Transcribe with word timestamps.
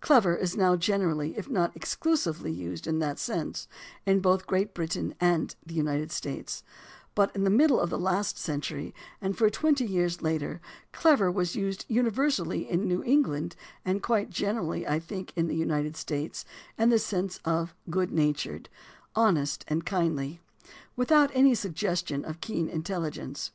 "Clever" 0.00 0.36
is 0.36 0.56
now 0.56 0.76
gener 0.76 1.10
ally, 1.10 1.32
if 1.36 1.48
not 1.50 1.74
exclusively, 1.74 2.52
used 2.52 2.86
in 2.86 3.00
that 3.00 3.18
sense 3.18 3.66
in 4.06 4.20
both 4.20 4.46
Great 4.46 4.72
Britain 4.72 5.16
and 5.18 5.56
the 5.66 5.74
United 5.74 6.12
States; 6.12 6.62
but 7.16 7.34
in 7.34 7.42
the 7.42 7.50
middle 7.50 7.80
of 7.80 7.90
the 7.90 7.98
last 7.98 8.38
century 8.38 8.94
and 9.20 9.36
for 9.36 9.50
twenty 9.50 9.84
years 9.84 10.22
later 10.22 10.60
"clever" 10.92 11.28
was 11.28 11.56
used 11.56 11.86
universally 11.88 12.70
in 12.70 12.86
New 12.86 13.02
England, 13.02 13.56
and 13.84 14.00
quite 14.00 14.30
generally, 14.30 14.86
I 14.86 15.00
think, 15.00 15.32
in 15.34 15.48
the 15.48 15.56
United 15.56 15.96
States, 15.96 16.44
in 16.78 16.90
the 16.90 16.98
sense 17.00 17.40
of 17.44 17.74
"good 17.90 18.12
natured," 18.12 18.68
"honest 19.16 19.64
and 19.66 19.84
kindly," 19.84 20.38
without 20.94 21.32
any 21.34 21.50
sugges 21.50 22.06
tion 22.06 22.24
of 22.24 22.40
keen 22.40 22.68
intelligence. 22.68 23.48